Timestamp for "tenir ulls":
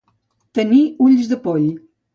0.59-1.31